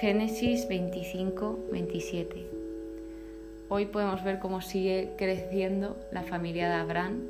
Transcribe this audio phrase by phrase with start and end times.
[0.00, 2.26] Génesis 25-27.
[3.70, 7.22] Hoy podemos ver cómo sigue creciendo la familia de Abraham,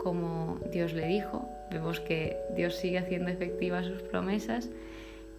[0.00, 1.48] como Dios le dijo.
[1.72, 4.70] Vemos que Dios sigue haciendo efectivas sus promesas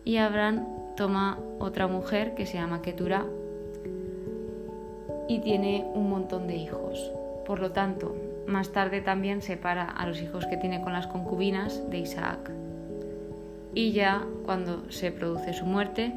[0.04, 0.68] y Abraham
[0.98, 3.26] toma otra mujer que se llama Ketura
[5.30, 7.14] y tiene un montón de hijos.
[7.46, 8.14] Por lo tanto,
[8.46, 12.52] más tarde también separa a los hijos que tiene con las concubinas de Isaac.
[13.74, 16.14] Y ya cuando se produce su muerte,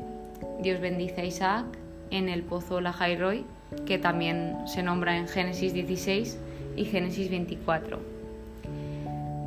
[0.64, 1.66] Dios bendice a Isaac
[2.10, 3.44] en el pozo Lahairoi,
[3.84, 6.38] que también se nombra en Génesis 16
[6.74, 8.00] y Génesis 24.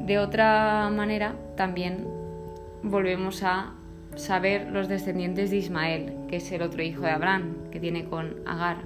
[0.06, 2.06] De otra manera, también
[2.84, 3.74] volvemos a
[4.16, 8.36] saber los descendientes de Ismael, que es el otro hijo de Abraham, que tiene con
[8.46, 8.78] Agar.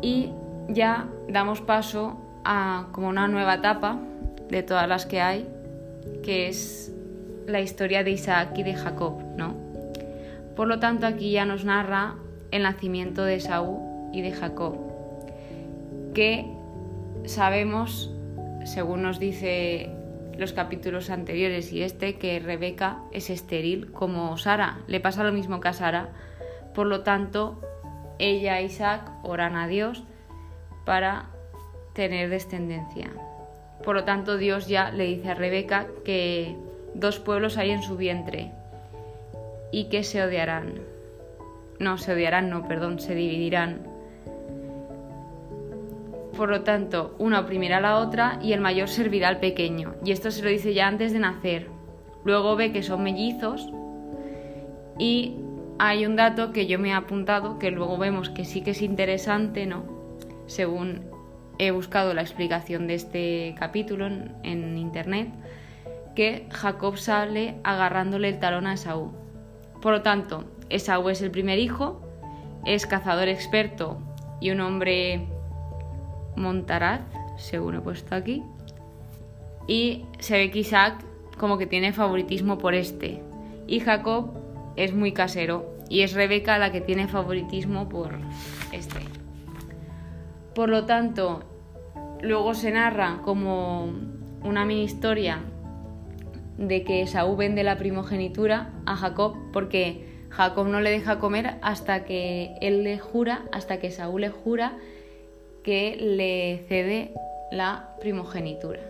[0.00, 0.30] Y
[0.68, 3.98] ya damos paso a como una nueva etapa
[4.48, 5.48] de todas las que hay,
[6.22, 6.92] que es
[7.48, 9.27] la historia de Isaac y de Jacob.
[10.58, 12.16] Por lo tanto, aquí ya nos narra
[12.50, 14.76] el nacimiento de Saúl y de Jacob,
[16.16, 16.52] que
[17.26, 18.12] sabemos,
[18.64, 19.88] según nos dice
[20.36, 25.60] los capítulos anteriores y este, que Rebeca es estéril como Sara, le pasa lo mismo
[25.60, 26.08] que a Sara,
[26.74, 27.62] por lo tanto,
[28.18, 30.02] ella e Isaac oran a Dios
[30.84, 31.26] para
[31.92, 33.12] tener descendencia.
[33.84, 36.56] Por lo tanto, Dios ya le dice a Rebeca que
[36.94, 38.57] dos pueblos hay en su vientre
[39.70, 40.80] y que se odiarán.
[41.78, 43.86] No, se odiarán, no, perdón, se dividirán.
[46.36, 49.94] Por lo tanto, una oprimirá a la otra y el mayor servirá al pequeño.
[50.04, 51.68] Y esto se lo dice ya antes de nacer.
[52.24, 53.68] Luego ve que son mellizos
[54.98, 55.36] y
[55.78, 58.82] hay un dato que yo me he apuntado que luego vemos que sí que es
[58.82, 59.84] interesante, ¿no?
[60.46, 61.02] Según
[61.58, 65.28] he buscado la explicación de este capítulo en, internet
[66.14, 69.12] que Jacob sale agarrándole el talón a Esaú.
[69.80, 72.00] Por lo tanto, Esaú es el primer hijo,
[72.64, 73.98] es cazador experto
[74.40, 75.26] y un hombre
[76.36, 77.00] montaraz,
[77.36, 78.42] según he puesto aquí,
[79.66, 81.04] y se ve que Isaac
[81.38, 83.22] como que tiene favoritismo por este,
[83.66, 84.30] y Jacob
[84.76, 88.18] es muy casero, y es Rebeca la que tiene favoritismo por
[88.72, 89.00] este.
[90.54, 91.44] Por lo tanto,
[92.20, 93.92] luego se narra como
[94.42, 95.40] una mini historia
[96.58, 102.04] de que Saúl vende la primogenitura a Jacob porque Jacob no le deja comer hasta
[102.04, 104.76] que él le jura, hasta que Saúl le jura
[105.62, 107.12] que le cede
[107.52, 108.80] la primogenitura.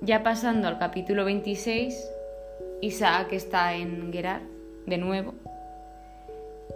[0.00, 2.10] Ya pasando al capítulo 26,
[2.80, 4.40] Isaac está en Gerar
[4.86, 5.34] de nuevo.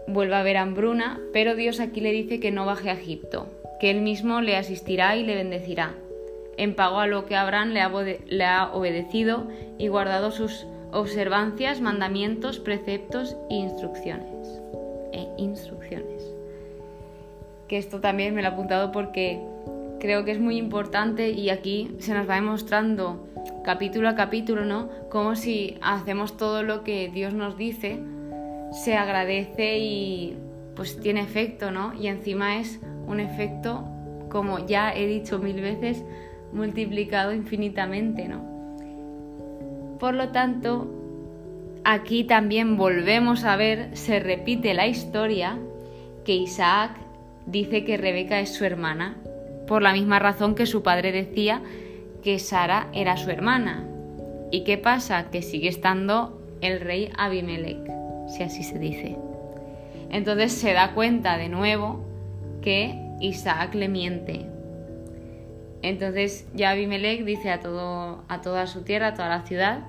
[0.06, 3.48] Vuelve a ver hambruna, pero Dios aquí le dice que no baje a Egipto,
[3.80, 5.94] que él mismo le asistirá y le bendecirá
[6.58, 9.48] en pago a lo que Abraham le ha, obedecido
[9.78, 14.60] y guardado sus observancias, mandamientos, preceptos e instrucciones.
[15.12, 16.22] E instrucciones.
[17.68, 19.40] Que esto también me lo he apuntado porque
[20.00, 23.28] creo que es muy importante y aquí se nos va demostrando
[23.64, 24.88] capítulo a capítulo, ¿no?
[25.10, 28.00] Como si hacemos todo lo que Dios nos dice,
[28.72, 30.36] se agradece y
[30.74, 31.94] pues tiene efecto, ¿no?
[31.94, 33.84] Y encima es un efecto,
[34.28, 36.04] como ya he dicho mil veces,
[36.52, 38.42] multiplicado infinitamente, ¿no?
[39.98, 40.88] Por lo tanto,
[41.84, 45.58] aquí también volvemos a ver, se repite la historia
[46.24, 46.92] que Isaac
[47.46, 49.16] dice que Rebeca es su hermana,
[49.66, 51.62] por la misma razón que su padre decía
[52.22, 53.84] que Sara era su hermana.
[54.50, 55.30] ¿Y qué pasa?
[55.30, 57.90] Que sigue estando el rey Abimelech,
[58.28, 59.16] si así se dice.
[60.10, 62.04] Entonces se da cuenta de nuevo
[62.62, 64.46] que Isaac le miente,
[65.82, 69.80] entonces ya Abimelech dice a, todo, a toda su tierra, a toda la ciudad,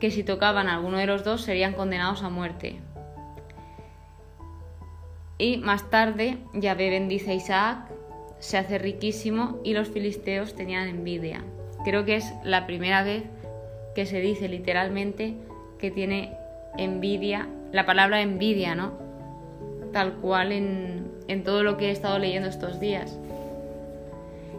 [0.00, 2.80] que si tocaban a alguno de los dos serían condenados a muerte.
[5.38, 7.78] Y más tarde Yahvé bendice a Isaac,
[8.38, 11.42] se hace riquísimo y los filisteos tenían envidia.
[11.84, 13.24] Creo que es la primera vez
[13.94, 15.34] que se dice literalmente
[15.78, 16.36] que tiene
[16.78, 18.92] envidia, la palabra envidia, ¿no?
[19.92, 23.18] Tal cual en, en todo lo que he estado leyendo estos días.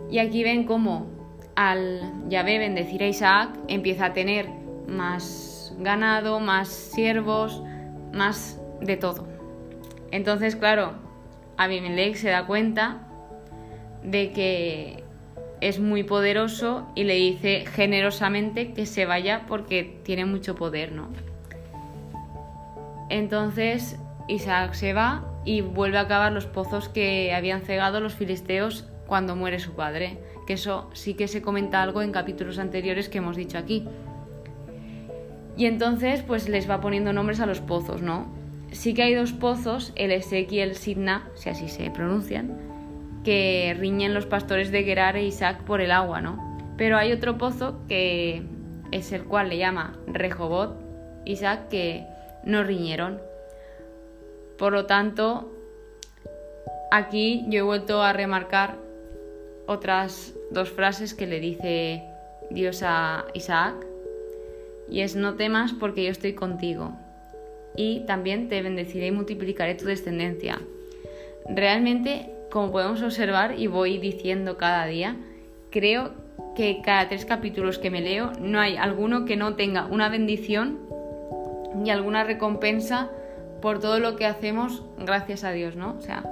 [0.09, 1.07] Y aquí ven cómo
[1.55, 4.47] al Yahvé bendecir a Isaac empieza a tener
[4.87, 7.63] más ganado, más siervos,
[8.13, 9.27] más de todo.
[10.11, 10.93] Entonces, claro,
[11.57, 13.07] Abimelech se da cuenta
[14.03, 15.03] de que
[15.61, 21.09] es muy poderoso y le dice generosamente que se vaya porque tiene mucho poder, ¿no?
[23.09, 23.97] Entonces
[24.27, 29.35] Isaac se va y vuelve a cavar los pozos que habían cegado los filisteos cuando
[29.35, 30.17] muere su padre,
[30.47, 33.87] que eso sí que se comenta algo en capítulos anteriores que hemos dicho aquí.
[35.57, 38.27] Y entonces pues les va poniendo nombres a los pozos, ¿no?
[38.71, 42.57] Sí que hay dos pozos, el Esek y el Sidna, si así se pronuncian,
[43.23, 46.73] que riñen los pastores de Gerar e Isaac por el agua, ¿no?
[46.77, 48.43] Pero hay otro pozo que
[48.91, 50.77] es el cual le llama Rehobot,
[51.25, 52.05] Isaac, que
[52.43, 53.21] no riñeron.
[54.57, 55.51] Por lo tanto,
[56.91, 58.84] aquí yo he vuelto a remarcar
[59.67, 62.03] otras dos frases que le dice
[62.49, 63.75] Dios a Isaac,
[64.89, 66.93] y es no temas porque yo estoy contigo,
[67.75, 70.59] y también te bendeciré y multiplicaré tu descendencia.
[71.49, 75.15] Realmente, como podemos observar y voy diciendo cada día,
[75.71, 76.13] creo
[76.55, 80.79] que cada tres capítulos que me leo no hay alguno que no tenga una bendición
[81.83, 83.09] y alguna recompensa
[83.61, 85.95] por todo lo que hacemos gracias a Dios, ¿no?
[85.97, 86.23] O sea,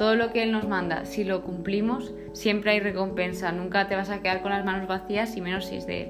[0.00, 4.08] todo lo que Él nos manda, si lo cumplimos, siempre hay recompensa, nunca te vas
[4.08, 6.08] a quedar con las manos vacías y menos si es de Él.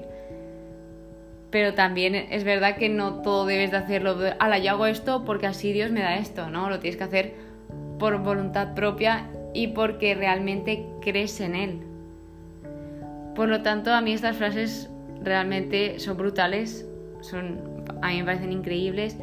[1.49, 5.45] Pero también es verdad que no todo debes de hacerlo, ala, yo hago esto porque
[5.45, 6.69] así Dios me da esto, ¿no?
[6.69, 7.33] Lo tienes que hacer
[7.99, 11.81] por voluntad propia y porque realmente crees en Él.
[13.35, 14.89] Por lo tanto, a mí estas frases
[15.21, 16.87] realmente son brutales,
[17.19, 17.59] son,
[18.01, 19.17] a mí me parecen increíbles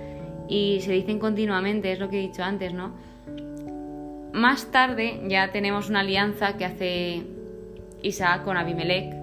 [0.46, 3.07] y se dicen continuamente, es lo que he dicho antes, ¿no?
[4.32, 7.22] Más tarde ya tenemos una alianza que hace
[8.02, 9.14] Isaac con Abimelech,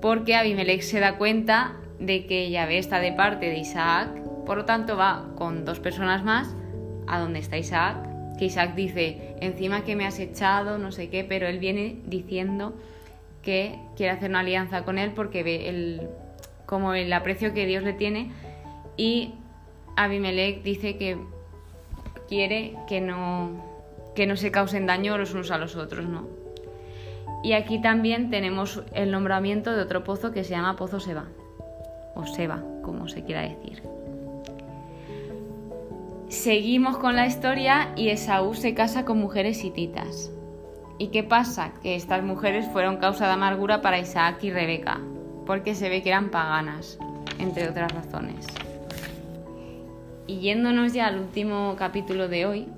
[0.00, 4.08] porque Abimelech se da cuenta de que Yahvé está de parte de Isaac,
[4.46, 6.54] por lo tanto va con dos personas más
[7.06, 7.96] a donde está Isaac,
[8.38, 12.74] que Isaac dice, encima que me has echado, no sé qué, pero él viene diciendo
[13.42, 16.08] que quiere hacer una alianza con él porque ve el,
[16.66, 18.30] como el aprecio que Dios le tiene
[18.96, 19.34] y
[19.96, 21.18] Abimelech dice que
[22.28, 23.67] quiere que no,
[24.18, 26.26] que no se causen daño los unos a los otros, ¿no?
[27.44, 31.26] Y aquí también tenemos el nombramiento de otro pozo que se llama Pozo Seba,
[32.16, 33.80] o Seba, como se quiera decir.
[36.28, 40.32] Seguimos con la historia y Esaú se casa con mujeres hititas.
[40.98, 41.74] ¿Y qué pasa?
[41.80, 44.98] Que estas mujeres fueron causa de amargura para Isaac y Rebeca,
[45.46, 46.98] porque se ve que eran paganas,
[47.38, 48.48] entre otras razones.
[50.26, 52.68] Y yéndonos ya al último capítulo de hoy,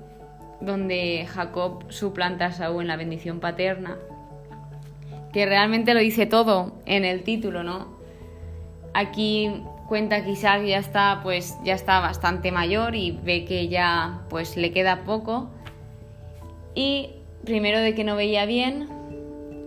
[0.61, 3.97] donde Jacob suplanta a Saúl en la bendición paterna,
[5.33, 7.87] que realmente lo dice todo en el título, ¿no?
[8.93, 14.21] Aquí cuenta que Isaac ya está, pues, ya está bastante mayor y ve que ya
[14.29, 15.49] pues le queda poco.
[16.75, 17.09] Y
[17.45, 18.87] primero de que no veía bien,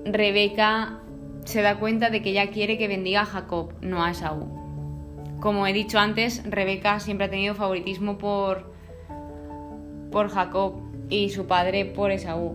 [0.05, 1.01] Rebeca
[1.45, 4.49] se da cuenta de que ya quiere que bendiga a Jacob, no a Saúl.
[5.41, 8.74] Como he dicho antes, Rebeca siempre ha tenido favoritismo por,
[10.15, 10.75] por Jacob
[11.11, 12.55] y su padre por Esaú.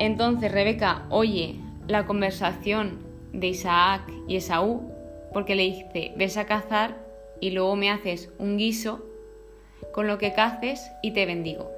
[0.00, 1.56] Entonces Rebeca oye
[1.86, 2.98] la conversación
[3.34, 4.90] de Isaac y Esaú
[5.34, 6.96] porque le dice, ves a cazar
[7.40, 9.04] y luego me haces un guiso
[9.92, 11.70] con lo que caces y te bendigo.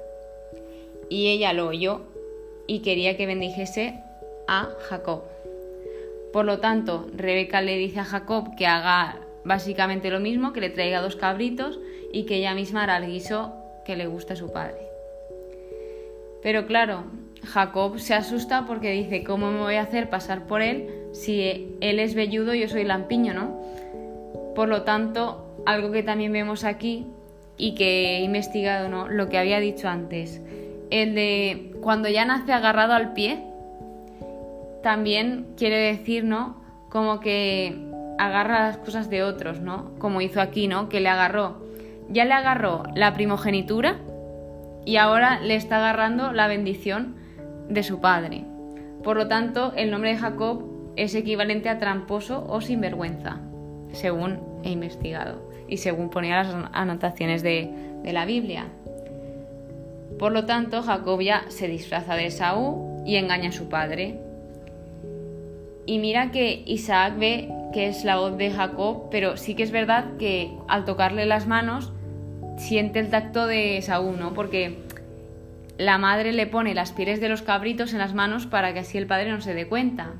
[1.09, 2.03] Y ella lo oyó
[2.67, 3.99] y quería que bendijese
[4.47, 5.23] a Jacob.
[6.31, 10.69] Por lo tanto, Rebeca le dice a Jacob que haga básicamente lo mismo, que le
[10.69, 11.81] traiga dos cabritos
[12.13, 14.87] y que ella misma hará el guiso que le guste a su padre.
[16.41, 17.03] Pero claro,
[17.43, 21.99] Jacob se asusta porque dice, ¿cómo me voy a hacer pasar por él si él
[21.99, 23.61] es velludo y yo soy lampiño, no?
[24.55, 27.07] Por lo tanto, algo que también vemos aquí
[27.57, 29.07] y que he investigado, ¿no?
[29.07, 30.41] Lo que había dicho antes,
[30.89, 33.43] el de cuando ya nace agarrado al pie,
[34.83, 36.61] también quiere decir, ¿no?
[36.89, 37.75] Como que
[38.17, 39.91] agarra las cosas de otros, ¿no?
[39.99, 40.89] Como hizo aquí, ¿no?
[40.89, 41.61] Que le agarró,
[42.11, 43.97] ya le agarró la primogenitura
[44.85, 47.15] y ahora le está agarrando la bendición
[47.69, 48.43] de su padre.
[49.03, 53.39] Por lo tanto, el nombre de Jacob es equivalente a tramposo o sinvergüenza,
[53.91, 57.71] según he investigado y según ponía las anotaciones de,
[58.03, 58.65] de la Biblia.
[60.19, 64.19] Por lo tanto, Jacob ya se disfraza de Saúl y engaña a su padre.
[65.85, 69.71] Y mira que Isaac ve que es la voz de Jacob, pero sí que es
[69.71, 71.91] verdad que al tocarle las manos
[72.61, 74.33] siente el tacto de Saúl, ¿no?
[74.33, 74.77] Porque
[75.77, 78.97] la madre le pone las pieles de los cabritos en las manos para que así
[78.97, 80.13] el padre no se dé cuenta.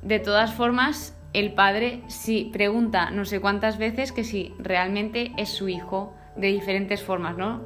[0.00, 5.50] De todas formas, el padre sí pregunta no sé cuántas veces que si realmente es
[5.50, 7.62] su hijo de diferentes formas, ¿no?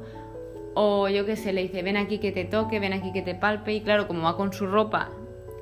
[0.75, 3.33] O yo qué sé, le dice, ven aquí que te toque, ven aquí que te
[3.33, 5.09] palpe, y claro, como va con su ropa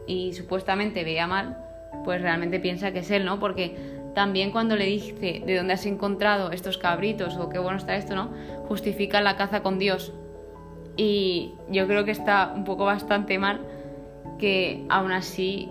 [0.07, 1.57] y supuestamente veía mal,
[2.03, 3.39] pues realmente piensa que es él, ¿no?
[3.39, 7.95] Porque también cuando le dice de dónde has encontrado estos cabritos o qué bueno está
[7.95, 8.31] esto, ¿no?
[8.67, 10.11] Justifica la caza con Dios.
[10.97, 13.61] Y yo creo que está un poco bastante mal
[14.39, 15.69] que aún así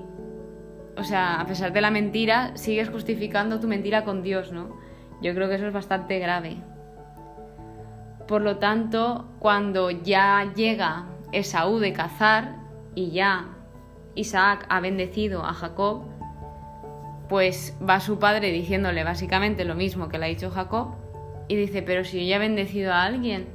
[0.97, 4.69] o sea, a pesar de la mentira, sigues justificando tu mentira con Dios, ¿no?
[5.23, 6.57] Yo creo que eso es bastante grave.
[8.29, 12.57] Por lo tanto, cuando ya llega Esaú de cazar
[12.95, 13.49] y ya
[14.15, 16.05] Isaac ha bendecido a Jacob,
[17.29, 20.95] pues va su padre diciéndole básicamente lo mismo que le ha dicho Jacob
[21.49, 23.47] y dice, pero si yo ya he bendecido a alguien,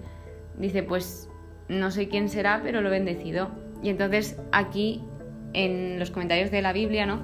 [0.58, 1.30] dice, pues
[1.68, 3.50] no sé quién será, pero lo he bendecido.
[3.82, 5.04] Y entonces aquí
[5.54, 7.20] en los comentarios de la Biblia, ¿no?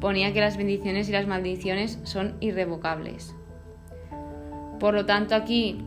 [0.00, 3.36] Ponía que las bendiciones y las maldiciones son irrevocables.
[4.80, 5.84] Por lo tanto, aquí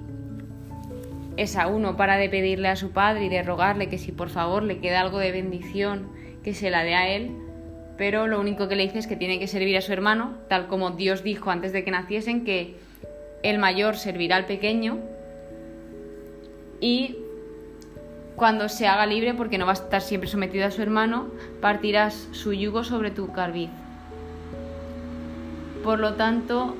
[1.58, 4.64] a uno para de pedirle a su padre y de rogarle que si por favor
[4.64, 6.10] le queda algo de bendición,
[6.44, 7.36] que se la dé a él,
[7.98, 10.68] pero lo único que le dice es que tiene que servir a su hermano, tal
[10.68, 12.76] como Dios dijo antes de que naciesen, que
[13.44, 15.00] el mayor servirá al pequeño
[16.82, 17.18] y
[18.36, 21.28] cuando se haga libre, porque no va a estar siempre sometido a su hermano,
[21.62, 23.70] partirás su yugo sobre tu carviz.
[25.84, 26.76] Por lo tanto,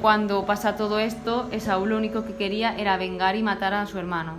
[0.00, 3.98] cuando pasa todo esto, Esaú lo único que quería era vengar y matar a su
[3.98, 4.34] hermano.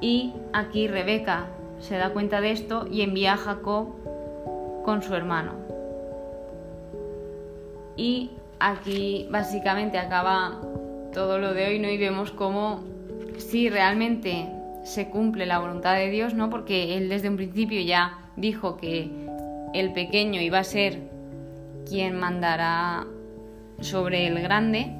[0.00, 1.46] Y aquí Rebeca
[1.80, 4.01] se da cuenta de esto y envía a Jacob
[4.84, 5.52] con su hermano.
[7.96, 10.60] Y aquí básicamente acaba
[11.12, 11.88] todo lo de hoy, ¿no?
[11.88, 12.84] Y vemos cómo
[13.36, 14.48] si realmente
[14.84, 16.50] se cumple la voluntad de Dios, ¿no?
[16.50, 19.10] Porque él desde un principio ya dijo que
[19.74, 20.98] el pequeño iba a ser
[21.88, 23.06] quien mandará
[23.80, 24.92] sobre el grande,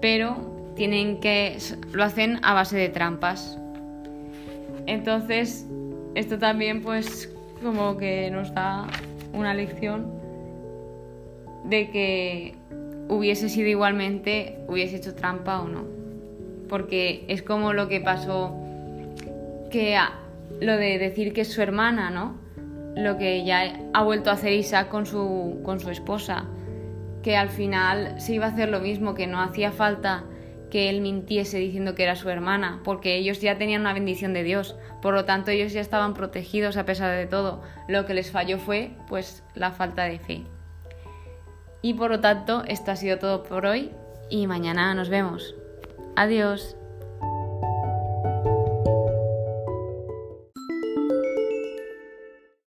[0.00, 1.58] pero tienen que
[1.92, 3.58] lo hacen a base de trampas.
[4.86, 5.66] Entonces,
[6.14, 7.33] esto también pues
[7.64, 8.86] como que nos da
[9.32, 10.12] una lección
[11.64, 12.54] de que
[13.08, 15.84] hubiese sido igualmente, hubiese hecho trampa o no.
[16.68, 18.54] Porque es como lo que pasó
[19.70, 19.96] que
[20.60, 22.36] lo de decir que es su hermana, ¿no?
[22.96, 26.44] Lo que ya ha vuelto a hacer Isaac con su, con su esposa,
[27.22, 30.24] que al final se iba a hacer lo mismo, que no hacía falta
[30.74, 34.42] que él mintiese diciendo que era su hermana, porque ellos ya tenían una bendición de
[34.42, 37.62] Dios, por lo tanto ellos ya estaban protegidos a pesar de todo.
[37.86, 40.42] Lo que les falló fue pues la falta de fe.
[41.80, 43.92] Y por lo tanto, esto ha sido todo por hoy
[44.28, 45.54] y mañana nos vemos.
[46.16, 46.76] Adiós.